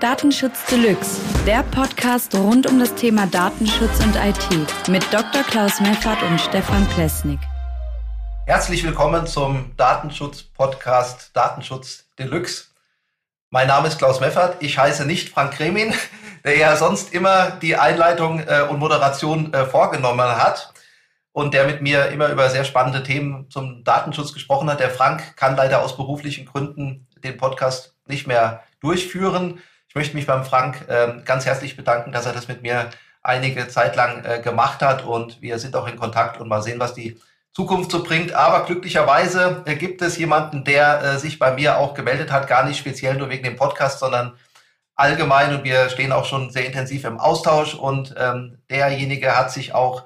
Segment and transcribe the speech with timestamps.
[0.00, 5.42] Datenschutz Deluxe, der Podcast rund um das Thema Datenschutz und IT mit Dr.
[5.42, 7.38] Klaus Meffert und Stefan Plesnik.
[8.46, 12.68] Herzlich willkommen zum Datenschutz-Podcast Datenschutz Deluxe.
[13.50, 14.56] Mein Name ist Klaus Meffert.
[14.60, 15.92] Ich heiße nicht Frank Kremin,
[16.44, 20.72] der ja sonst immer die Einleitung äh, und Moderation äh, vorgenommen hat
[21.32, 24.80] und der mit mir immer über sehr spannende Themen zum Datenschutz gesprochen hat.
[24.80, 29.60] Der Frank kann leider aus beruflichen Gründen den Podcast nicht mehr durchführen.
[29.90, 32.90] Ich möchte mich beim Frank äh, ganz herzlich bedanken, dass er das mit mir
[33.24, 36.78] einige Zeit lang äh, gemacht hat und wir sind auch in Kontakt und mal sehen,
[36.78, 38.32] was die Zukunft so bringt.
[38.32, 42.64] Aber glücklicherweise äh, gibt es jemanden, der äh, sich bei mir auch gemeldet hat, gar
[42.64, 44.34] nicht speziell nur wegen dem Podcast, sondern
[44.94, 49.74] allgemein und wir stehen auch schon sehr intensiv im Austausch und ähm, derjenige hat sich
[49.74, 50.04] auch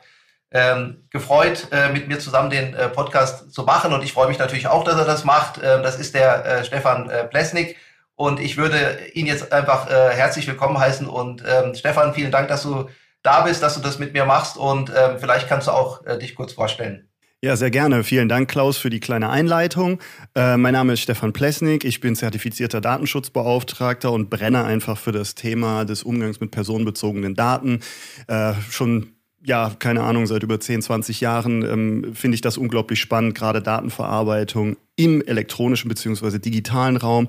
[0.51, 4.39] ähm, gefreut, äh, mit mir zusammen den äh, Podcast zu machen und ich freue mich
[4.39, 5.61] natürlich auch, dass er das macht.
[5.63, 7.77] Ähm, das ist der äh, Stefan äh, Plesnik.
[8.17, 11.07] Und ich würde ihn jetzt einfach äh, herzlich willkommen heißen.
[11.07, 12.89] Und ähm, Stefan, vielen Dank, dass du
[13.23, 14.57] da bist, dass du das mit mir machst.
[14.57, 17.09] Und ähm, vielleicht kannst du auch äh, dich kurz vorstellen.
[17.45, 18.05] Ja, sehr gerne.
[18.05, 20.01] Vielen Dank, Klaus, für die kleine Einleitung.
[20.35, 21.85] Äh, mein Name ist Stefan Plesnik.
[21.85, 27.81] Ich bin zertifizierter Datenschutzbeauftragter und brenne einfach für das Thema des Umgangs mit personenbezogenen Daten.
[28.29, 29.14] Äh, schon
[29.45, 33.61] ja, keine Ahnung, seit über 10, 20 Jahren ähm, finde ich das unglaublich spannend, gerade
[33.61, 36.39] Datenverarbeitung im elektronischen bzw.
[36.39, 37.29] digitalen Raum.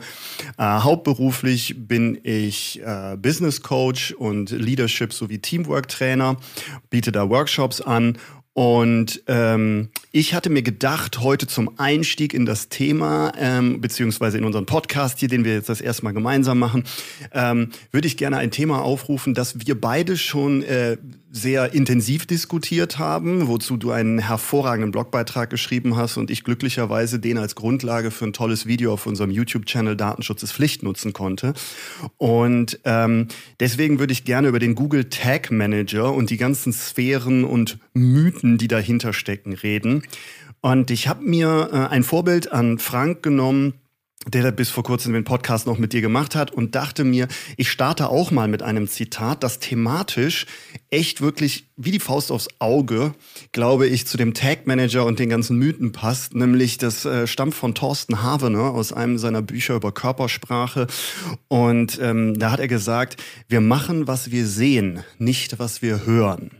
[0.57, 6.37] Äh, hauptberuflich bin ich äh, Business Coach und Leadership sowie Teamwork Trainer,
[6.89, 8.17] biete da Workshops an
[8.57, 14.45] und ähm, ich hatte mir gedacht, heute zum Einstieg in das Thema, ähm, beziehungsweise in
[14.45, 16.85] unseren Podcast hier, den wir jetzt das erste Mal gemeinsam machen,
[17.33, 20.95] ähm, würde ich gerne ein Thema aufrufen, das wir beide schon äh,
[21.35, 27.37] sehr intensiv diskutiert haben, wozu du einen hervorragenden Blogbeitrag geschrieben hast und ich glücklicherweise den
[27.37, 31.53] als Grundlage für ein tolles Video auf unserem YouTube-Channel Datenschutz ist Pflicht nutzen konnte.
[32.15, 33.27] Und ähm,
[33.59, 38.57] deswegen würde ich gerne über den Google Tag Manager und die ganzen Sphären und Mythen,
[38.57, 40.03] die dahinter stecken, reden.
[40.61, 43.73] Und ich habe mir äh, ein Vorbild an Frank genommen,
[44.27, 47.27] der bis vor kurzem den Podcast noch mit dir gemacht hat und dachte mir,
[47.57, 50.45] ich starte auch mal mit einem Zitat, das thematisch
[50.89, 53.13] echt wirklich wie die Faust aufs Auge,
[53.51, 56.33] glaube ich, zu dem Tag Manager und den ganzen Mythen passt.
[56.33, 60.87] Nämlich das äh, stammt von Thorsten Havener aus einem seiner Bücher über Körpersprache.
[61.47, 66.51] Und ähm, da hat er gesagt, wir machen, was wir sehen, nicht was wir hören.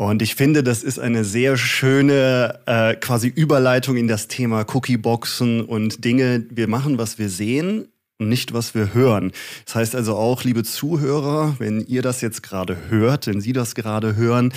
[0.00, 5.64] Und ich finde, das ist eine sehr schöne äh, quasi Überleitung in das Thema Cookieboxen
[5.64, 6.46] und Dinge.
[6.50, 7.88] Wir machen, was wir sehen,
[8.18, 9.32] nicht, was wir hören.
[9.64, 13.76] Das heißt also auch, liebe Zuhörer, wenn ihr das jetzt gerade hört, wenn Sie das
[13.76, 14.52] gerade hören,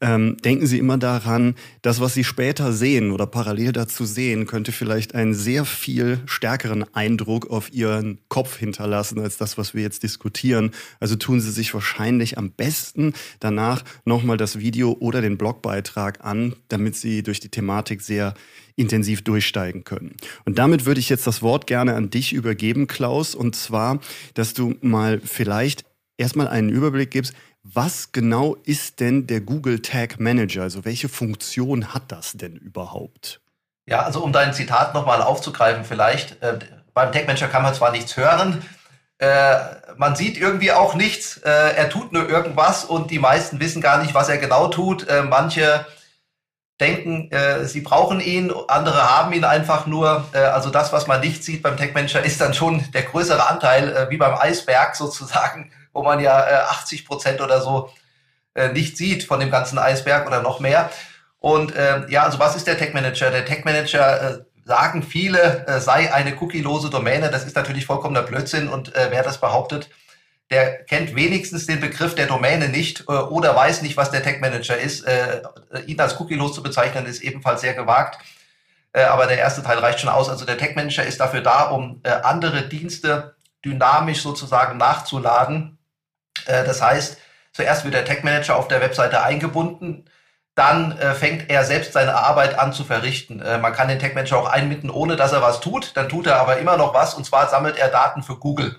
[0.00, 4.72] ähm, denken Sie immer daran, das, was Sie später sehen oder parallel dazu sehen, könnte
[4.72, 10.02] vielleicht einen sehr viel stärkeren Eindruck auf Ihren Kopf hinterlassen, als das, was wir jetzt
[10.02, 10.72] diskutieren.
[10.98, 16.56] Also tun Sie sich wahrscheinlich am besten danach nochmal das Video oder den Blogbeitrag an,
[16.66, 18.34] damit Sie durch die Thematik sehr
[18.76, 20.16] intensiv durchsteigen können.
[20.44, 24.00] Und damit würde ich jetzt das Wort gerne an dich übergeben, Klaus, und zwar,
[24.34, 25.84] dass du mal vielleicht
[26.16, 30.62] erstmal einen Überblick gibst, was genau ist denn der Google Tag Manager?
[30.62, 33.40] Also welche Funktion hat das denn überhaupt?
[33.86, 36.58] Ja, also um dein Zitat nochmal aufzugreifen, vielleicht, äh,
[36.92, 38.62] beim Tag Manager kann man zwar nichts hören,
[39.18, 39.56] äh,
[39.96, 44.02] man sieht irgendwie auch nichts, äh, er tut nur irgendwas und die meisten wissen gar
[44.02, 45.08] nicht, was er genau tut.
[45.08, 45.86] Äh, manche
[46.80, 50.26] denken, äh, sie brauchen ihn, andere haben ihn einfach nur.
[50.32, 53.48] Äh, also das, was man nicht sieht beim Tech Manager, ist dann schon der größere
[53.48, 57.90] Anteil, äh, wie beim Eisberg sozusagen, wo man ja äh, 80 Prozent oder so
[58.54, 60.90] äh, nicht sieht von dem ganzen Eisberg oder noch mehr.
[61.38, 63.30] Und äh, ja, also was ist der Tech Manager?
[63.30, 67.30] Der Tech Manager äh, sagen viele, äh, sei eine cookielose Domäne.
[67.30, 69.90] Das ist natürlich vollkommener Blödsinn und äh, wer das behauptet,
[70.54, 74.40] der kennt wenigstens den Begriff der Domäne nicht äh, oder weiß nicht, was der Tech
[74.40, 75.04] Manager ist.
[75.04, 75.42] Äh,
[75.86, 78.18] ihn als cookielos zu bezeichnen, ist ebenfalls sehr gewagt.
[78.92, 80.28] Äh, aber der erste Teil reicht schon aus.
[80.28, 83.34] Also der Tech Manager ist dafür da, um äh, andere Dienste
[83.64, 85.78] dynamisch sozusagen nachzuladen.
[86.46, 87.18] Äh, das heißt,
[87.52, 90.04] zuerst wird der Tech Manager auf der Webseite eingebunden.
[90.54, 93.42] Dann äh, fängt er selbst seine Arbeit an zu verrichten.
[93.60, 95.96] man kann den Tech Manager auch einbinden, ohne dass er was tut.
[95.96, 97.14] Dann tut er aber immer noch was.
[97.14, 98.76] Und zwar sammelt er Daten für Google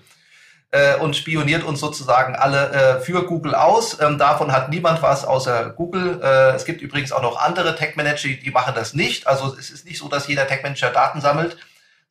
[0.70, 4.00] äh, und spioniert uns sozusagen alle äh, für Google aus.
[4.00, 6.20] Ähm, davon hat niemand was außer Google.
[6.22, 9.26] Äh, es gibt übrigens auch noch andere Tech-Manager, die machen das nicht.
[9.26, 11.56] Also es ist nicht so, dass jeder Tech-Manager Daten sammelt,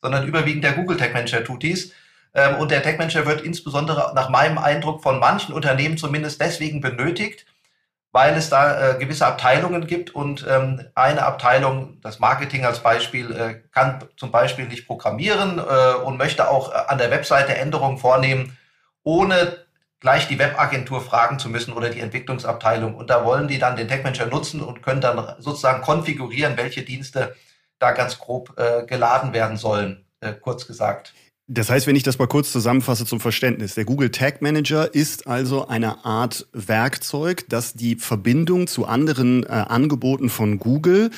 [0.02, 1.92] sondern überwiegend der Google Tech-Manager tut dies.
[2.34, 7.46] Ähm, und der Tech-Manager wird insbesondere nach meinem Eindruck von manchen Unternehmen zumindest deswegen benötigt,
[8.16, 13.30] weil es da äh, gewisse Abteilungen gibt und ähm, eine Abteilung, das Marketing als Beispiel,
[13.30, 17.98] äh, kann zum Beispiel nicht programmieren äh, und möchte auch äh, an der Webseite Änderungen
[17.98, 18.56] vornehmen,
[19.02, 19.58] ohne
[20.00, 22.94] gleich die Webagentur fragen zu müssen oder die Entwicklungsabteilung.
[22.94, 26.84] Und da wollen die dann den Tech Manager nutzen und können dann sozusagen konfigurieren, welche
[26.84, 27.36] Dienste
[27.78, 31.12] da ganz grob äh, geladen werden sollen, äh, kurz gesagt.
[31.48, 35.28] Das heißt, wenn ich das mal kurz zusammenfasse zum Verständnis, der Google Tag Manager ist
[35.28, 41.10] also eine Art Werkzeug, das die Verbindung zu anderen äh, Angeboten von Google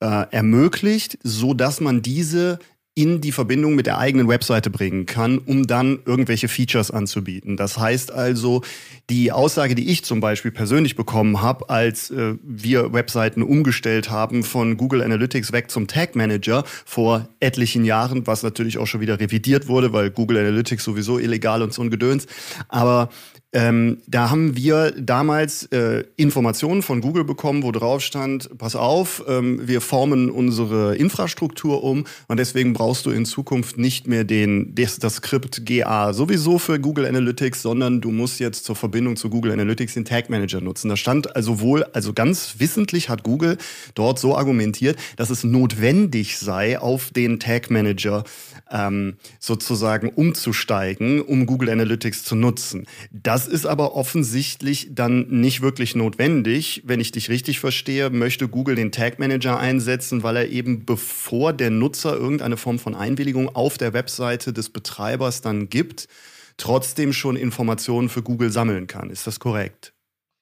[0.00, 2.58] äh, ermöglicht, so dass man diese
[2.96, 7.58] in die Verbindung mit der eigenen Webseite bringen kann, um dann irgendwelche Features anzubieten.
[7.58, 8.62] Das heißt also,
[9.10, 14.42] die Aussage, die ich zum Beispiel persönlich bekommen habe, als äh, wir Webseiten umgestellt haben
[14.42, 19.20] von Google Analytics weg zum Tag Manager vor etlichen Jahren, was natürlich auch schon wieder
[19.20, 22.26] revidiert wurde, weil Google Analytics sowieso illegal und so ein Gedöns.
[22.68, 23.10] Aber
[23.56, 29.24] ähm, da haben wir damals äh, Informationen von Google bekommen, wo drauf stand, pass auf,
[29.26, 34.74] ähm, wir formen unsere Infrastruktur um und deswegen brauchst du in Zukunft nicht mehr den,
[34.74, 39.30] das, das Skript GA sowieso für Google Analytics, sondern du musst jetzt zur Verbindung zu
[39.30, 40.90] Google Analytics den Tag Manager nutzen.
[40.90, 43.56] Da stand also wohl, also ganz wissentlich hat Google
[43.94, 48.24] dort so argumentiert, dass es notwendig sei, auf den Tag Manager
[48.70, 52.86] ähm, sozusagen umzusteigen, um Google Analytics zu nutzen.
[53.10, 56.82] Das ist aber offensichtlich dann nicht wirklich notwendig.
[56.84, 61.52] Wenn ich dich richtig verstehe, möchte Google den Tag Manager einsetzen, weil er eben bevor
[61.52, 66.08] der Nutzer irgendeine Form von Einwilligung auf der Webseite des Betreibers dann gibt,
[66.56, 69.10] trotzdem schon Informationen für Google sammeln kann.
[69.10, 69.92] Ist das korrekt?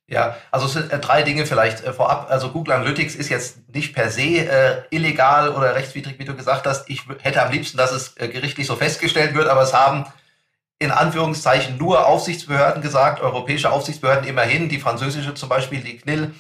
[0.06, 2.26] Ja, also äh, drei Dinge vielleicht äh, vorab.
[2.28, 6.66] Also Google Analytics ist jetzt nicht per se äh, illegal oder rechtswidrig, wie du gesagt
[6.66, 6.90] hast.
[6.90, 10.04] Ich hätte am liebsten, dass es äh, gerichtlich so festgestellt wird, aber es haben
[10.78, 16.34] in Anführungszeichen nur Aufsichtsbehörden gesagt, europäische Aufsichtsbehörden immerhin, die französische zum Beispiel, die CNIL.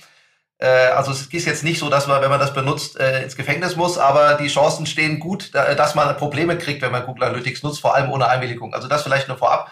[0.58, 3.36] Äh, also es ist jetzt nicht so, dass man, wenn man das benutzt, äh, ins
[3.36, 7.24] Gefängnis muss, aber die Chancen stehen gut, da, dass man Probleme kriegt, wenn man Google
[7.24, 8.74] Analytics nutzt, vor allem ohne Einwilligung.
[8.74, 9.70] Also das vielleicht nur vorab.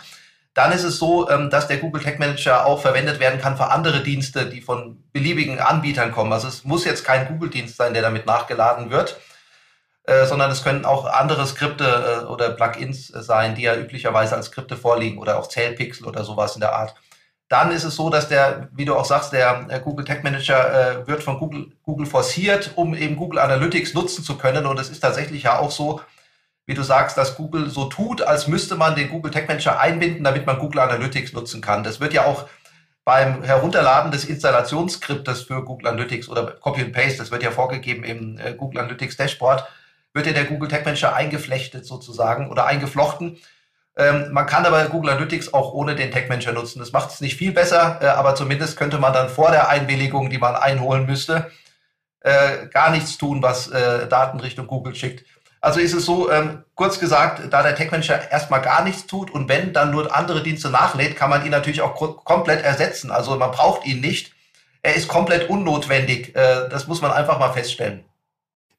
[0.55, 3.71] Dann ist es so, ähm, dass der Google Tag Manager auch verwendet werden kann für
[3.71, 6.33] andere Dienste, die von beliebigen Anbietern kommen.
[6.33, 9.19] Also es muss jetzt kein Google-Dienst sein, der damit nachgeladen wird,
[10.05, 14.47] äh, sondern es können auch andere Skripte äh, oder Plugins sein, die ja üblicherweise als
[14.47, 16.95] Skripte vorliegen oder auch Zählpixel oder sowas in der Art.
[17.49, 21.07] Dann ist es so, dass der, wie du auch sagst, der äh, Google Tag Manager
[21.07, 24.67] wird von Google, Google forciert, um eben Google Analytics nutzen zu können.
[24.67, 26.01] Und es ist tatsächlich ja auch so,
[26.67, 30.25] wie du sagst, dass Google so tut, als müsste man den Google Tag Manager einbinden,
[30.25, 31.85] damit man Google Analytics nutzen kann.
[31.85, 32.47] Das wird ja auch
[33.05, 38.05] beim Herunterladen des Installationsskriptes für Google Analytics oder Copy and Paste, das wird ja vorgegeben
[38.05, 39.65] im äh, Google Analytics Dashboard,
[40.15, 43.39] wird ja der Google Tag Manager eingeflechtet sozusagen oder eingeflochten.
[43.97, 46.79] Ähm, man kann aber Google Analytics auch ohne den Tag Manager nutzen.
[46.79, 50.31] Das macht es nicht viel besser, äh, aber zumindest könnte man dann vor der Einwilligung,
[50.31, 51.51] die man einholen müsste,
[52.21, 55.27] äh, gar nichts tun, was äh, Daten Richtung Google schickt.
[55.61, 59.31] Also ist es so, ähm, kurz gesagt, da der Tech Manager erstmal gar nichts tut
[59.31, 61.95] und wenn dann nur andere Dienste nachlädt, kann man ihn natürlich auch
[62.25, 63.11] komplett ersetzen.
[63.13, 64.33] Also man braucht ihn nicht.
[64.83, 66.35] Er ist komplett unnotwendig.
[66.35, 68.05] Äh, das muss man einfach mal feststellen.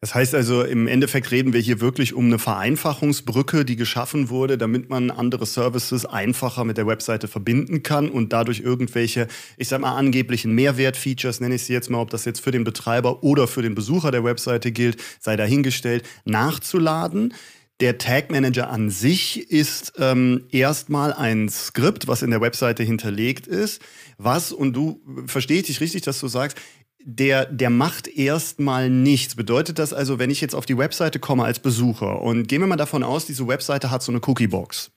[0.04, 4.58] Das heißt also, im Endeffekt reden wir hier wirklich um eine Vereinfachungsbrücke, die geschaffen wurde,
[4.58, 9.80] damit man andere Services einfacher mit der Webseite verbinden kann und dadurch irgendwelche, ich sag
[9.80, 13.48] mal, angeblichen Mehrwertfeatures, nenne ich sie jetzt mal, ob das jetzt für den Betreiber oder
[13.48, 17.34] für den Besucher der Webseite gilt, sei dahingestellt, nachzuladen.
[17.80, 23.48] Der Tag Manager an sich ist ähm, erstmal ein Skript, was in der Webseite hinterlegt
[23.48, 23.82] ist,
[24.18, 26.58] was, und du verstehst dich richtig, dass du sagst,
[27.06, 29.36] der, der macht erstmal nichts.
[29.36, 32.68] Bedeutet das also, wenn ich jetzt auf die Webseite komme als Besucher und gehen wir
[32.68, 34.92] mal davon aus, diese Webseite hat so eine Cookiebox.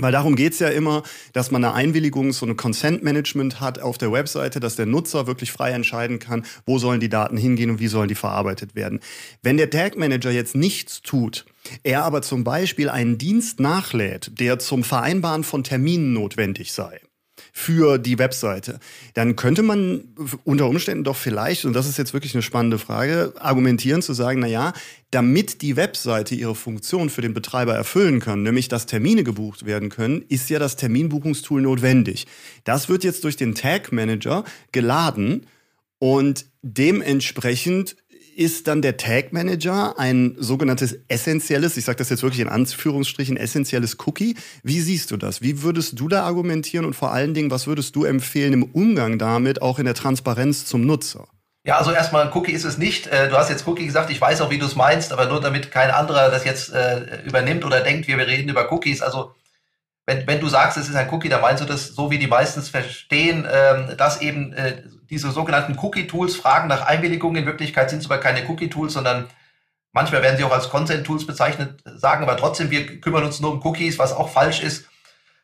[0.00, 1.02] Weil darum geht's ja immer,
[1.32, 5.50] dass man eine Einwilligung, so eine Consent-Management hat auf der Webseite, dass der Nutzer wirklich
[5.50, 9.00] frei entscheiden kann, wo sollen die Daten hingehen und wie sollen die verarbeitet werden.
[9.42, 11.46] Wenn der Tag Manager jetzt nichts tut,
[11.82, 17.00] er aber zum Beispiel einen Dienst nachlädt, der zum Vereinbaren von Terminen notwendig sei,
[17.58, 18.78] für die Webseite,
[19.14, 20.04] dann könnte man
[20.44, 24.38] unter Umständen doch vielleicht, und das ist jetzt wirklich eine spannende Frage, argumentieren zu sagen,
[24.38, 24.72] na ja,
[25.10, 29.88] damit die Webseite ihre Funktion für den Betreiber erfüllen kann, nämlich dass Termine gebucht werden
[29.88, 32.28] können, ist ja das Terminbuchungstool notwendig.
[32.62, 35.44] Das wird jetzt durch den Tag Manager geladen
[35.98, 37.96] und dementsprechend
[38.38, 43.36] ist dann der Tag Manager ein sogenanntes essentielles, ich sage das jetzt wirklich in Anführungsstrichen,
[43.36, 44.36] essentielles Cookie.
[44.62, 45.42] Wie siehst du das?
[45.42, 49.18] Wie würdest du da argumentieren und vor allen Dingen, was würdest du empfehlen im Umgang
[49.18, 51.26] damit, auch in der Transparenz zum Nutzer?
[51.64, 53.08] Ja, also erstmal Cookie ist es nicht.
[53.08, 55.40] Äh, du hast jetzt Cookie gesagt, ich weiß auch, wie du es meinst, aber nur
[55.40, 59.02] damit kein anderer das jetzt äh, übernimmt oder denkt, wir reden über Cookies.
[59.02, 59.34] Also
[60.08, 62.28] wenn, wenn du sagst, es ist ein Cookie, dann meinst du das so, wie die
[62.28, 67.36] meistens verstehen, ähm, dass eben äh, diese sogenannten Cookie-Tools fragen nach Einwilligung.
[67.36, 69.28] In Wirklichkeit sind es aber keine Cookie-Tools, sondern
[69.92, 73.60] manchmal werden sie auch als Consent-Tools bezeichnet, sagen aber trotzdem, wir kümmern uns nur um
[73.62, 74.86] Cookies, was auch falsch ist.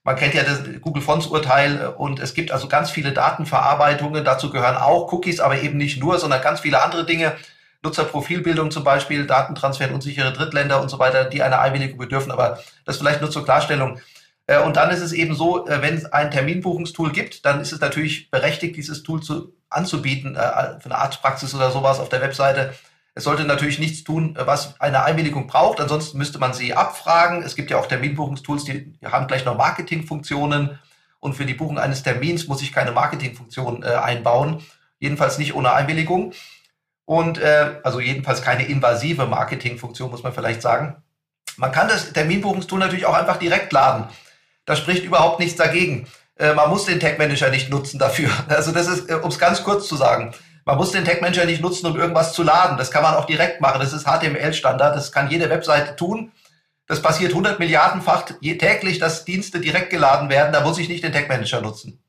[0.02, 4.24] Man kennt ja das Google Fonts Urteil und es gibt also ganz viele Datenverarbeitungen.
[4.24, 7.34] Dazu gehören auch Cookies, aber eben nicht nur, sondern ganz viele andere Dinge.
[7.82, 12.32] Nutzerprofilbildung zum Beispiel, Datentransfer in unsichere Drittländer und so weiter, die einer Einwilligung bedürfen.
[12.32, 14.00] Aber das vielleicht nur zur Klarstellung.
[14.46, 17.72] Äh, und dann ist es eben so, äh, wenn es ein Terminbuchungstool gibt, dann ist
[17.72, 22.20] es natürlich berechtigt, dieses Tool zu, anzubieten, äh, für eine Arztpraxis oder sowas auf der
[22.20, 22.74] Webseite.
[23.14, 25.80] Es sollte natürlich nichts tun, was eine Einwilligung braucht.
[25.80, 27.42] Ansonsten müsste man sie abfragen.
[27.42, 30.80] Es gibt ja auch Terminbuchungstools, die haben gleich noch Marketingfunktionen.
[31.20, 34.64] Und für die Buchung eines Termins muss ich keine Marketingfunktion einbauen.
[34.98, 36.32] Jedenfalls nicht ohne Einwilligung.
[37.04, 40.96] Und äh, also jedenfalls keine invasive Marketingfunktion, muss man vielleicht sagen.
[41.56, 44.08] Man kann das Terminbuchungstool natürlich auch einfach direkt laden.
[44.64, 46.06] Da spricht überhaupt nichts dagegen.
[46.36, 48.30] Äh, man muss den Tag Manager nicht nutzen dafür.
[48.48, 51.44] Also das ist, äh, um es ganz kurz zu sagen, man muss den Tag Manager
[51.44, 52.78] nicht nutzen, um irgendwas zu laden.
[52.78, 53.80] Das kann man auch direkt machen.
[53.80, 54.96] Das ist HTML-Standard.
[54.96, 56.32] Das kann jede Webseite tun.
[56.86, 60.52] Das passiert 100 Milliardenfach täglich, dass Dienste direkt geladen werden.
[60.52, 62.02] Da muss ich nicht den Tag Manager nutzen.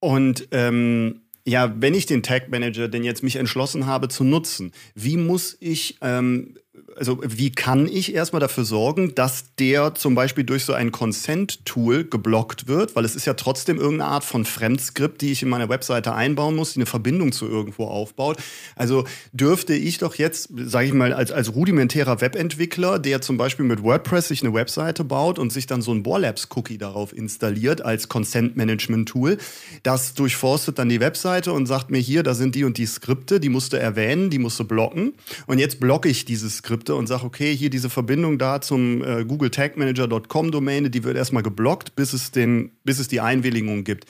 [0.00, 4.72] Und ähm, ja, wenn ich den Tag Manager denn jetzt mich entschlossen habe zu nutzen,
[4.94, 6.58] wie muss ich ähm,
[6.96, 12.04] also wie kann ich erstmal dafür sorgen, dass der zum Beispiel durch so ein Consent-Tool
[12.04, 15.68] geblockt wird, weil es ist ja trotzdem irgendeine Art von Fremdskript, die ich in meiner
[15.68, 18.38] Webseite einbauen muss, die eine Verbindung zu irgendwo aufbaut.
[18.74, 23.64] Also dürfte ich doch jetzt, sage ich mal, als, als rudimentärer Webentwickler, der zum Beispiel
[23.64, 28.08] mit WordPress sich eine Webseite baut und sich dann so ein Borlabs-Cookie darauf installiert als
[28.08, 29.38] Consent-Management-Tool,
[29.82, 33.40] das durchforstet dann die Webseite und sagt mir hier, da sind die und die Skripte,
[33.40, 35.14] die musst du erwähnen, die musst du blocken.
[35.46, 39.02] Und jetzt blocke ich diese Skripte Skripte und sage, okay, hier diese Verbindung da zum
[39.02, 43.20] äh, Google Tag Manager.com Domäne, die wird erstmal geblockt, bis es, den, bis es die
[43.20, 44.06] Einwilligung gibt.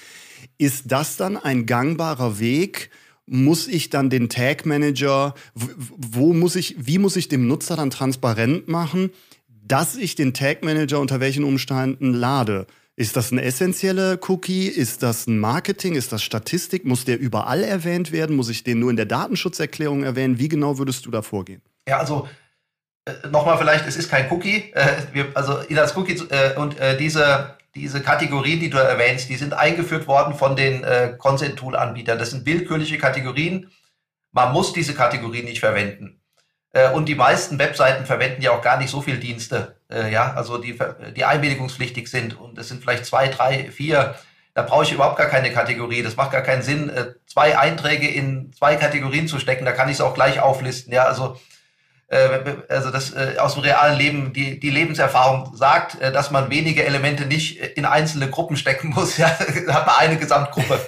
[0.58, 2.90] Ist das dann ein gangbarer Weg?
[3.26, 7.90] Muss ich dann den Tag Manager, wo muss ich, wie muss ich dem Nutzer dann
[7.90, 9.10] transparent machen,
[9.66, 12.66] dass ich den Tag Manager unter welchen Umständen lade?
[12.96, 14.66] Ist das ein essentieller Cookie?
[14.66, 15.94] Ist das ein Marketing?
[15.94, 16.84] Ist das Statistik?
[16.84, 18.34] Muss der überall erwähnt werden?
[18.34, 20.38] Muss ich den nur in der Datenschutzerklärung erwähnen?
[20.38, 21.62] Wie genau würdest du da vorgehen?
[21.88, 22.28] Ja, also
[23.30, 24.72] nochmal vielleicht, es ist kein Cookie.
[24.74, 29.36] Äh, wir, also als Cookie äh, und äh, diese, diese Kategorien, die du erwähnst, die
[29.36, 32.18] sind eingeführt worden von den äh, Consent-Tool-Anbietern.
[32.18, 33.70] Das sind willkürliche Kategorien.
[34.32, 36.20] Man muss diese Kategorien nicht verwenden.
[36.72, 40.34] Äh, und die meisten Webseiten verwenden ja auch gar nicht so viele Dienste, äh, ja,
[40.34, 40.78] also die,
[41.16, 42.38] die einwilligungspflichtig sind.
[42.38, 44.16] Und es sind vielleicht zwei, drei, vier.
[44.54, 46.02] Da brauche ich überhaupt gar keine Kategorie.
[46.02, 49.64] Das macht gar keinen Sinn, äh, zwei Einträge in zwei Kategorien zu stecken.
[49.64, 50.92] Da kann ich es auch gleich auflisten.
[50.92, 51.38] Ja, also äh,
[52.10, 56.84] also das äh, aus dem realen Leben, die, die Lebenserfahrung sagt, äh, dass man wenige
[56.84, 59.18] Elemente nicht in einzelne Gruppen stecken muss.
[59.18, 60.80] Ja, hat man eine Gesamtgruppe.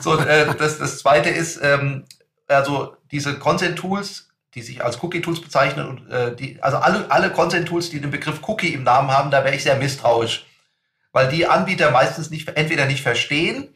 [0.00, 2.04] so, das, das zweite ist, ähm,
[2.46, 8.00] also diese Consent-Tools, die sich als Cookie-Tools bezeichnen und die, also alle, alle Consent-Tools, die
[8.00, 10.44] den Begriff Cookie im Namen haben, da wäre ich sehr misstrauisch.
[11.12, 13.74] Weil die Anbieter meistens nicht, entweder nicht verstehen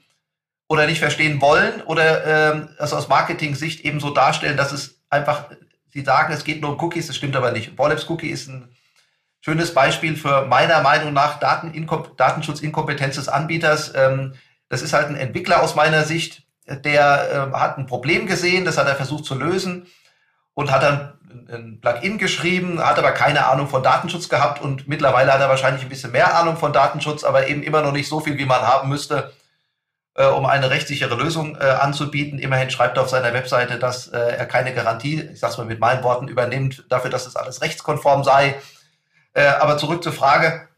[0.69, 5.47] oder nicht verstehen wollen oder ähm, also aus Marketing-Sicht eben so darstellen, dass es einfach
[5.97, 7.75] Sie sagen, es geht nur um Cookies, das stimmt aber nicht.
[7.75, 8.69] Borlabs Cookie ist ein
[9.41, 13.95] schönes Beispiel für meiner Meinung nach Datenschutzinkompetenz des Anbieters.
[13.95, 14.35] Ähm,
[14.69, 18.77] das ist halt ein Entwickler aus meiner Sicht, der ähm, hat ein Problem gesehen, das
[18.77, 19.87] hat er versucht zu lösen
[20.53, 21.15] und hat dann
[21.49, 25.83] ein Plugin geschrieben, hat aber keine Ahnung von Datenschutz gehabt und mittlerweile hat er wahrscheinlich
[25.83, 28.61] ein bisschen mehr Ahnung von Datenschutz, aber eben immer noch nicht so viel, wie man
[28.61, 29.33] haben müsste,
[30.17, 32.39] äh, um eine rechtssichere Lösung äh, anzubieten.
[32.39, 35.67] Immerhin schreibt er auf seiner Webseite, dass äh, er keine Garantie, ich sage es mal
[35.67, 38.55] mit meinen Worten, übernimmt dafür, dass es alles rechtskonform sei.
[39.35, 40.69] Äh, aber zurück zur Frage.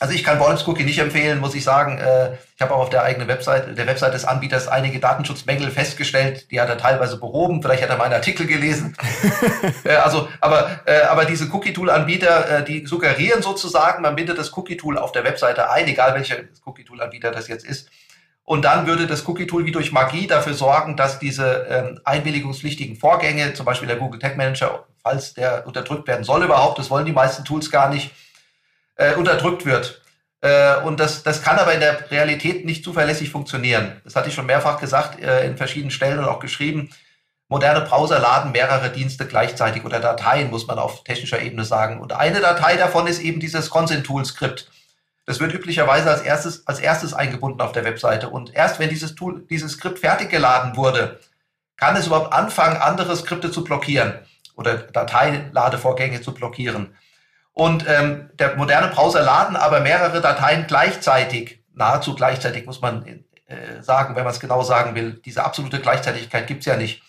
[0.00, 1.98] Also ich kann Wallet Cookie nicht empfehlen, muss ich sagen.
[1.98, 6.50] Äh, ich habe auch auf der eigenen Webseite, der Webseite des Anbieters einige Datenschutzmängel festgestellt.
[6.50, 7.62] Die hat er teilweise behoben.
[7.62, 8.96] Vielleicht hat er meinen Artikel gelesen.
[10.04, 15.68] also, aber, aber diese Cookie-Tool-Anbieter, die suggerieren sozusagen, man bindet das Cookie-Tool auf der Webseite
[15.70, 17.88] ein, egal welcher Cookie-Tool-Anbieter das jetzt ist.
[18.48, 23.52] Und dann würde das Cookie-Tool wie durch Magie dafür sorgen, dass diese ähm, einwilligungspflichtigen Vorgänge,
[23.52, 27.12] zum Beispiel der Google Tag Manager, falls der unterdrückt werden soll überhaupt, das wollen die
[27.12, 28.10] meisten Tools gar nicht,
[28.96, 30.00] äh, unterdrückt wird.
[30.40, 34.00] Äh, und das, das kann aber in der Realität nicht zuverlässig funktionieren.
[34.04, 36.88] Das hatte ich schon mehrfach gesagt, äh, in verschiedenen Stellen und auch geschrieben.
[37.48, 42.00] Moderne Browser laden mehrere Dienste gleichzeitig oder Dateien, muss man auf technischer Ebene sagen.
[42.00, 44.70] Und eine Datei davon ist eben dieses Consent-Tool-Skript.
[45.28, 48.30] Das wird üblicherweise als erstes, als erstes eingebunden auf der Webseite.
[48.30, 51.20] Und erst wenn dieses Tool, dieses Skript fertig geladen wurde,
[51.76, 54.14] kann es überhaupt anfangen, andere Skripte zu blockieren
[54.56, 56.96] oder Dateiladevorgänge zu blockieren.
[57.52, 63.82] Und ähm, der moderne Browser laden aber mehrere Dateien gleichzeitig, nahezu gleichzeitig muss man äh,
[63.82, 65.20] sagen, wenn man es genau sagen will.
[65.26, 67.02] Diese absolute Gleichzeitigkeit gibt's ja nicht.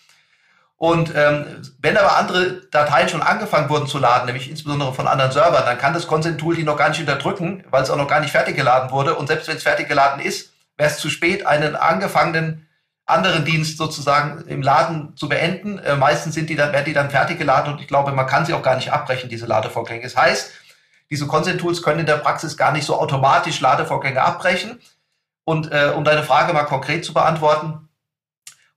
[0.80, 5.30] Und ähm, wenn aber andere Dateien schon angefangen wurden zu laden, nämlich insbesondere von anderen
[5.30, 8.20] Servern, dann kann das Consent-Tool die noch gar nicht unterdrücken, weil es auch noch gar
[8.20, 9.14] nicht fertig geladen wurde.
[9.14, 12.66] Und selbst wenn es fertig geladen ist, wäre es zu spät, einen angefangenen
[13.04, 15.78] anderen Dienst sozusagen im Laden zu beenden.
[15.80, 18.46] Äh, meistens sind die dann, werden die dann fertig geladen und ich glaube, man kann
[18.46, 20.04] sie auch gar nicht abbrechen, diese Ladevorgänge.
[20.04, 20.50] Das heißt,
[21.10, 24.80] diese Consent-Tools können in der Praxis gar nicht so automatisch Ladevorgänge abbrechen.
[25.44, 27.90] Und äh, um deine Frage mal konkret zu beantworten,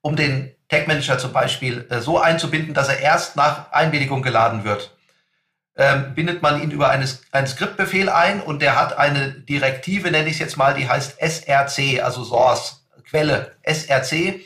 [0.02, 4.64] um den Tag Manager zum Beispiel äh, so einzubinden, dass er erst nach Einwilligung geladen
[4.64, 4.96] wird,
[5.76, 10.28] ähm, bindet man ihn über eine, einen Skriptbefehl ein und der hat eine Direktive, nenne
[10.28, 14.42] ich es jetzt mal, die heißt SRC, also Source, Quelle, SRC,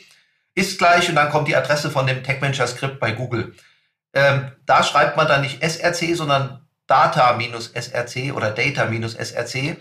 [0.54, 3.54] ist gleich und dann kommt die Adresse von dem Tag Manager Skript bei Google.
[4.12, 9.76] Ähm, da schreibt man dann nicht SRC, sondern Data-SRC oder Data-SRC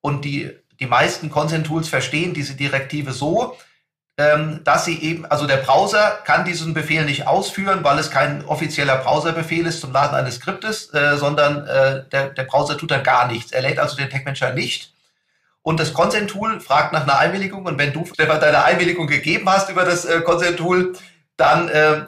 [0.00, 3.56] und die, die meisten Consent-Tools verstehen diese Direktive so,
[4.16, 8.98] dass sie eben, also der Browser kann diesen Befehl nicht ausführen, weil es kein offizieller
[8.98, 13.26] Browserbefehl ist zum Laden eines Skriptes, äh, sondern äh, der, der Browser tut dann gar
[13.26, 13.50] nichts.
[13.50, 14.94] Er lädt also den Tag Manager nicht.
[15.62, 17.64] Und das Consent-Tool fragt nach einer Einwilligung.
[17.64, 20.92] Und wenn du deine Einwilligung gegeben hast über das äh, Consent-Tool,
[21.36, 22.06] dann, äh, äh,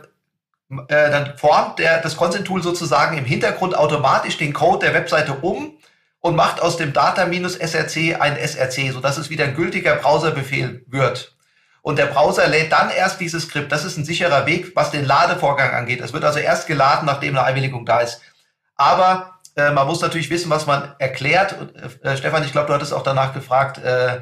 [0.88, 5.72] dann formt der, das Consent-Tool sozusagen im Hintergrund automatisch den Code der Webseite um
[6.20, 11.35] und macht aus dem Data-SRC ein SRC, sodass es wieder ein gültiger Browserbefehl wird.
[11.86, 13.70] Und der Browser lädt dann erst dieses Skript.
[13.70, 16.00] Das ist ein sicherer Weg, was den Ladevorgang angeht.
[16.00, 18.22] Es wird also erst geladen, nachdem eine Einwilligung da ist.
[18.74, 21.54] Aber äh, man muss natürlich wissen, was man erklärt.
[22.02, 24.18] Äh, Stefan, ich glaube, du hattest auch danach gefragt, äh,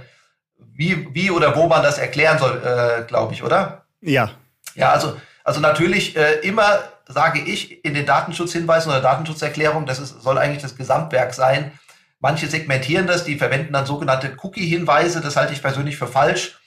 [0.58, 3.86] wie, wie oder wo man das erklären soll, äh, glaube ich, oder?
[4.02, 4.32] Ja.
[4.74, 10.20] Ja, also, also natürlich äh, immer sage ich in den Datenschutzhinweisen oder Datenschutzerklärungen, das ist,
[10.20, 11.72] soll eigentlich das Gesamtwerk sein.
[12.20, 15.22] Manche segmentieren das, die verwenden dann sogenannte Cookie-Hinweise.
[15.22, 16.58] Das halte ich persönlich für falsch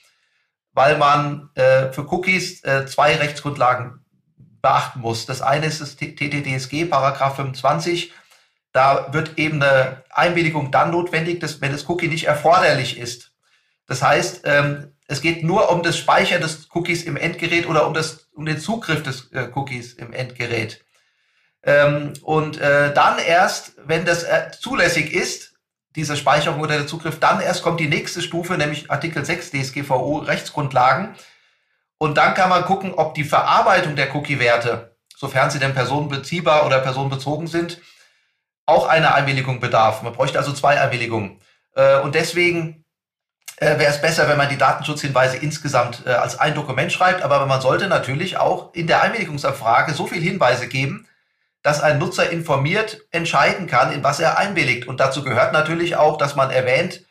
[0.78, 3.98] weil man äh, für Cookies äh, zwei Rechtsgrundlagen
[4.62, 5.26] beachten muss.
[5.26, 8.12] Das eine ist das TTDSG, Paragraph 25.
[8.72, 13.32] Da wird eben eine Einwilligung dann notwendig, dass, wenn das Cookie nicht erforderlich ist.
[13.88, 17.92] Das heißt, ähm, es geht nur um das Speichern des Cookies im Endgerät oder um,
[17.92, 20.84] das, um den Zugriff des äh, Cookies im Endgerät.
[21.64, 25.47] Ähm, und äh, dann erst, wenn das äh, zulässig ist,
[25.98, 27.18] diese Speicherung oder der Zugriff.
[27.18, 31.16] Dann erst kommt die nächste Stufe, nämlich Artikel 6 DSGVO Rechtsgrundlagen.
[31.98, 36.78] Und dann kann man gucken, ob die Verarbeitung der Cookie-Werte, sofern sie denn personenbeziehbar oder
[36.78, 37.80] personenbezogen sind,
[38.64, 40.02] auch eine Einwilligung bedarf.
[40.02, 41.40] Man bräuchte also zwei Einwilligungen.
[41.74, 42.84] Äh, und deswegen
[43.56, 47.22] äh, wäre es besser, wenn man die Datenschutzhinweise insgesamt äh, als ein Dokument schreibt.
[47.22, 51.07] Aber man sollte natürlich auch in der Einwilligungsabfrage so viel Hinweise geben,
[51.68, 54.88] dass ein Nutzer informiert entscheiden kann, in was er einwilligt.
[54.88, 57.04] Und dazu gehört natürlich auch, dass man erwähnt,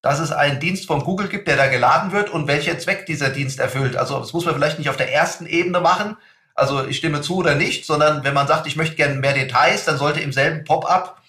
[0.00, 3.30] dass es einen Dienst von Google gibt, der da geladen wird und welcher Zweck dieser
[3.30, 3.96] Dienst erfüllt.
[3.96, 6.16] Also das muss man vielleicht nicht auf der ersten Ebene machen,
[6.54, 9.84] also ich stimme zu oder nicht, sondern wenn man sagt, ich möchte gerne mehr Details,
[9.84, 11.20] dann sollte im selben Pop-up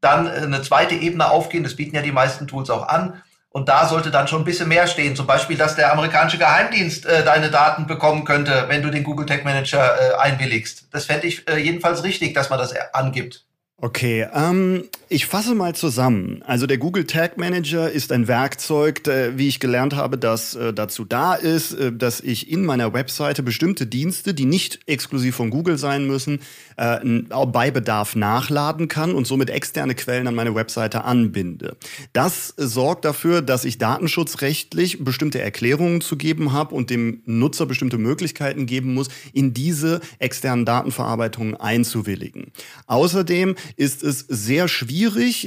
[0.00, 1.62] dann eine zweite Ebene aufgehen.
[1.62, 3.22] Das bieten ja die meisten Tools auch an.
[3.50, 5.16] Und da sollte dann schon ein bisschen mehr stehen.
[5.16, 9.26] Zum Beispiel, dass der amerikanische Geheimdienst äh, deine Daten bekommen könnte, wenn du den Google
[9.26, 10.88] Tag Manager äh, einwilligst.
[10.92, 13.46] Das fände ich äh, jedenfalls richtig, dass man das äh, angibt.
[13.80, 16.42] Okay, ähm, ich fasse mal zusammen.
[16.46, 20.74] Also der Google Tag Manager ist ein Werkzeug, äh, wie ich gelernt habe, das äh,
[20.74, 25.50] dazu da ist, äh, dass ich in meiner Webseite bestimmte Dienste, die nicht exklusiv von
[25.50, 26.40] Google sein müssen,
[26.76, 31.76] bei Bedarf nachladen kann und somit externe Quellen an meine Webseite anbinde.
[32.12, 37.98] Das sorgt dafür, dass ich datenschutzrechtlich bestimmte Erklärungen zu geben habe und dem Nutzer bestimmte
[37.98, 42.52] Möglichkeiten geben muss, in diese externen Datenverarbeitungen einzuwilligen.
[42.86, 44.97] Außerdem ist es sehr schwierig,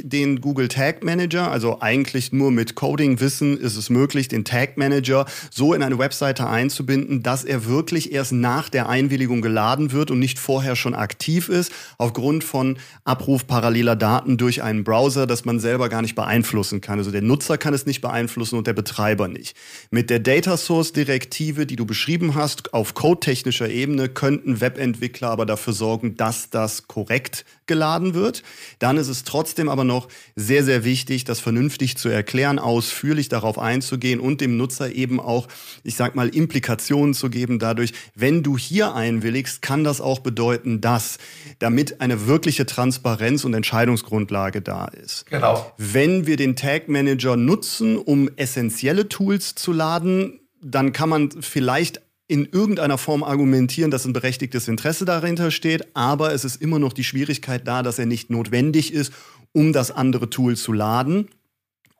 [0.04, 5.26] den Google Tag Manager, also eigentlich nur mit Coding-Wissen ist es möglich, den Tag Manager
[5.50, 10.20] so in eine Webseite einzubinden, dass er wirklich erst nach der Einwilligung geladen wird und
[10.20, 15.60] nicht vorher schon aktiv ist, aufgrund von Abruf paralleler Daten durch einen Browser, das man
[15.60, 17.00] selber gar nicht beeinflussen kann.
[17.00, 19.58] Also der Nutzer kann es nicht beeinflussen und der Betreiber nicht.
[19.90, 25.46] Mit der Data Source Direktive, die du beschrieben hast, auf codetechnischer Ebene könnten Webentwickler aber
[25.46, 28.44] dafür sorgen, dass das korrekt geladen wird.
[28.80, 33.58] Dann ist es trotzdem aber noch sehr, sehr wichtig, das vernünftig zu erklären, ausführlich darauf
[33.58, 35.48] einzugehen und dem Nutzer eben auch,
[35.84, 40.82] ich sag mal, Implikationen zu geben dadurch, wenn du hier einwilligst, kann das auch bedeuten,
[40.82, 41.18] dass,
[41.60, 45.28] damit eine wirkliche Transparenz und Entscheidungsgrundlage da ist.
[45.28, 45.72] Genau.
[45.78, 52.02] Wenn wir den Tag Manager nutzen, um essentielle Tools zu laden, dann kann man vielleicht
[52.32, 56.94] in irgendeiner Form argumentieren, dass ein berechtigtes Interesse dahinter steht, aber es ist immer noch
[56.94, 59.12] die Schwierigkeit da, dass er nicht notwendig ist,
[59.52, 61.28] um das andere Tool zu laden.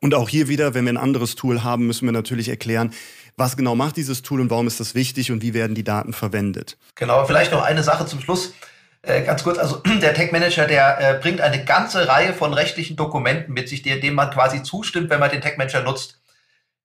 [0.00, 2.94] Und auch hier wieder, wenn wir ein anderes Tool haben, müssen wir natürlich erklären,
[3.36, 6.14] was genau macht dieses Tool und warum ist das wichtig und wie werden die Daten
[6.14, 6.78] verwendet.
[6.94, 8.54] Genau, vielleicht noch eine Sache zum Schluss.
[9.02, 12.96] Äh, ganz kurz, also der Tech Manager, der äh, bringt eine ganze Reihe von rechtlichen
[12.96, 16.22] Dokumenten mit sich, denen man quasi zustimmt, wenn man den Tech Manager nutzt.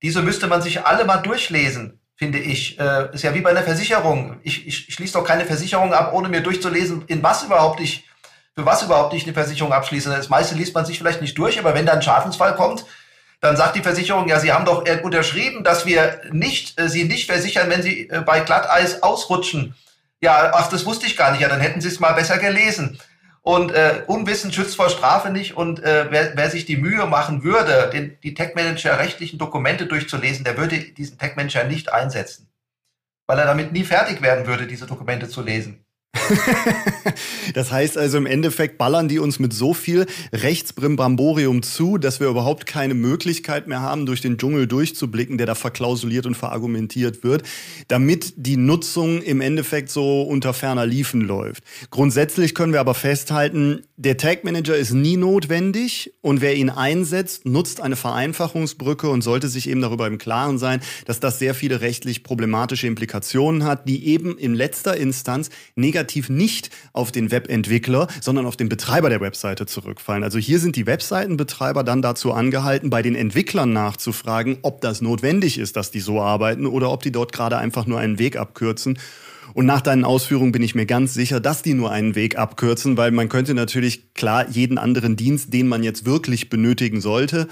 [0.01, 2.79] Diese müsste man sich alle mal durchlesen, finde ich.
[2.79, 4.39] Äh, ist ja wie bei einer Versicherung.
[4.43, 8.05] Ich, ich, schließe doch keine Versicherung ab, ohne mir durchzulesen, in was überhaupt ich,
[8.55, 10.09] für was überhaupt ich eine Versicherung abschließe.
[10.09, 12.85] Das meiste liest man sich vielleicht nicht durch, aber wenn da ein Schadensfall kommt,
[13.39, 17.03] dann sagt die Versicherung, ja, Sie haben doch äh, unterschrieben, dass wir nicht, äh, Sie
[17.03, 19.75] nicht versichern, wenn Sie äh, bei Glatteis ausrutschen.
[20.21, 21.41] Ja, ach, das wusste ich gar nicht.
[21.41, 22.99] Ja, dann hätten Sie es mal besser gelesen.
[23.47, 25.55] Und äh, Unwissen schützt vor Strafe nicht.
[25.55, 30.43] Und äh, wer, wer sich die Mühe machen würde, den, die Tech-Manager rechtlichen Dokumente durchzulesen,
[30.43, 32.49] der würde diesen Tech-Manager nicht einsetzen.
[33.25, 35.85] Weil er damit nie fertig werden würde, diese Dokumente zu lesen.
[37.53, 42.27] das heißt also im Endeffekt ballern die uns mit so viel Rechtsbrimbamborium zu, dass wir
[42.27, 47.43] überhaupt keine Möglichkeit mehr haben, durch den Dschungel durchzublicken, der da verklausuliert und verargumentiert wird,
[47.87, 51.63] damit die Nutzung im Endeffekt so unter ferner Liefen läuft.
[51.89, 57.45] Grundsätzlich können wir aber festhalten, der Tag Manager ist nie notwendig und wer ihn einsetzt,
[57.45, 61.81] nutzt eine Vereinfachungsbrücke und sollte sich eben darüber im Klaren sein, dass das sehr viele
[61.81, 68.07] rechtlich problematische Implikationen hat, die eben in letzter Instanz negativ negativ nicht auf den Webentwickler,
[68.21, 70.23] sondern auf den Betreiber der Webseite zurückfallen.
[70.23, 75.57] Also hier sind die Webseitenbetreiber dann dazu angehalten, bei den Entwicklern nachzufragen, ob das notwendig
[75.57, 78.97] ist, dass die so arbeiten oder ob die dort gerade einfach nur einen Weg abkürzen.
[79.53, 82.95] Und nach deinen Ausführungen bin ich mir ganz sicher, dass die nur einen Weg abkürzen,
[82.95, 87.47] weil man könnte natürlich klar jeden anderen Dienst, den man jetzt wirklich benötigen sollte,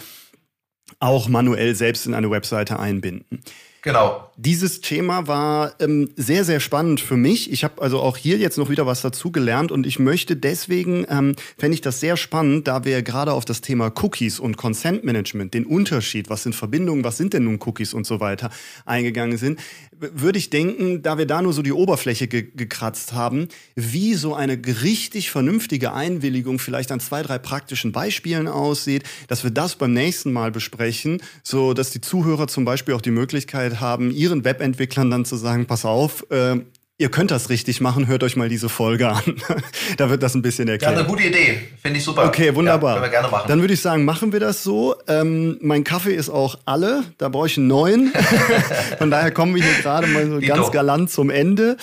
[0.99, 3.41] auch manuell selbst in eine Webseite einbinden.
[3.85, 4.31] Genau.
[4.35, 7.51] Dieses Thema war ähm, sehr, sehr spannend für mich.
[7.51, 11.05] Ich habe also auch hier jetzt noch wieder was dazu gelernt und ich möchte deswegen,
[11.07, 15.03] ähm, fände ich das sehr spannend, da wir gerade auf das Thema Cookies und Consent
[15.03, 18.49] Management, den Unterschied, was sind Verbindungen, was sind denn nun Cookies und so weiter,
[18.85, 19.59] eingegangen sind,
[19.99, 24.33] würde ich denken, da wir da nur so die Oberfläche ge gekratzt haben, wie so
[24.33, 29.93] eine richtig vernünftige Einwilligung vielleicht an zwei, drei praktischen Beispielen aussieht, dass wir das beim
[29.93, 35.09] nächsten Mal besprechen, so dass die Zuhörer zum Beispiel auch die Möglichkeit haben, ihren Webentwicklern
[35.09, 36.57] dann zu sagen, pass auf, äh,
[36.97, 39.21] Ihr könnt das richtig machen, hört euch mal diese Folge an.
[39.97, 40.93] da wird das ein bisschen erklärt.
[40.93, 41.59] Ja, eine gute Idee.
[41.81, 42.25] Finde ich super.
[42.25, 42.91] Okay, wunderbar.
[42.91, 43.49] Ja, können wir gerne machen.
[43.49, 44.95] Dann würde ich sagen, machen wir das so.
[45.09, 47.03] Ähm, mein Kaffee ist auch alle.
[47.17, 48.13] Da brauche ich einen neuen.
[48.97, 51.75] Von daher kommen wir hier gerade mal so ganz galant zum Ende.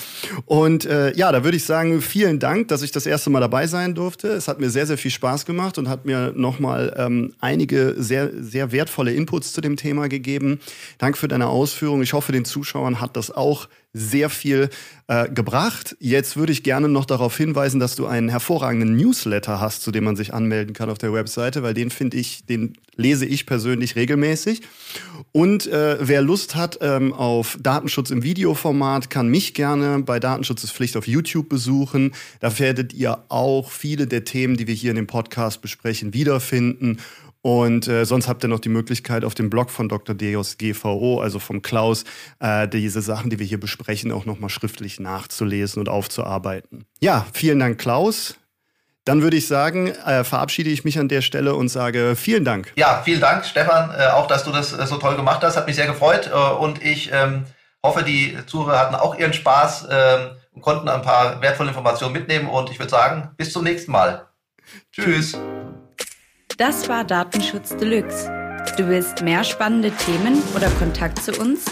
[0.47, 3.67] Und äh, ja, da würde ich sagen, vielen Dank, dass ich das erste Mal dabei
[3.67, 4.29] sein durfte.
[4.29, 8.31] Es hat mir sehr, sehr viel Spaß gemacht und hat mir nochmal ähm, einige sehr,
[8.41, 10.59] sehr wertvolle Inputs zu dem Thema gegeben.
[10.97, 12.01] Danke für deine Ausführung.
[12.01, 14.71] Ich hoffe, den Zuschauern hat das auch sehr viel
[15.07, 15.97] äh, gebracht.
[16.01, 20.05] Jetzt würde ich gerne noch darauf hinweisen, dass du einen hervorragenden Newsletter hast, zu dem
[20.05, 23.97] man sich anmelden kann auf der Webseite, weil den finde ich, den lese ich persönlich
[23.97, 24.63] regelmäßig.
[25.33, 30.65] Und äh, wer Lust hat ähm, auf Datenschutz im Videoformat, kann mich gerne bei Datenschutz
[30.65, 32.13] ist Pflicht auf YouTube besuchen.
[32.41, 36.99] Da werdet ihr auch viele der Themen, die wir hier in dem Podcast besprechen, wiederfinden.
[37.43, 40.15] Und äh, sonst habt ihr noch die Möglichkeit, auf dem Blog von Dr.
[40.15, 42.05] Deos GVO, also vom Klaus,
[42.39, 46.87] äh, diese Sachen, die wir hier besprechen, auch nochmal schriftlich nachzulesen und aufzuarbeiten.
[47.01, 48.37] Ja, vielen Dank, Klaus.
[49.05, 52.73] Dann würde ich sagen, äh, verabschiede ich mich an der Stelle und sage vielen Dank.
[52.77, 55.57] Ja, vielen Dank, Stefan, äh, auch dass du das äh, so toll gemacht hast.
[55.57, 56.31] Hat mich sehr gefreut.
[56.33, 57.45] Äh, und ich ähm,
[57.83, 62.49] hoffe, die Zuhörer hatten auch ihren Spaß ähm, und konnten ein paar wertvolle Informationen mitnehmen.
[62.49, 64.29] Und ich würde sagen, bis zum nächsten Mal.
[64.93, 65.37] Tschüss.
[66.65, 68.31] Das war Datenschutz Deluxe.
[68.77, 71.65] Du willst mehr spannende Themen oder Kontakt zu uns?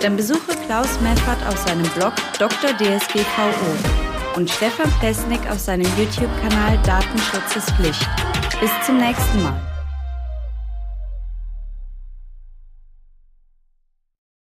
[0.00, 2.70] Dann besuche Klaus Meffert auf seinem Blog Dr.
[2.78, 8.08] DSGVO und Stefan Plesnik auf seinem YouTube-Kanal Datenschutz ist Pflicht.
[8.60, 9.75] Bis zum nächsten Mal.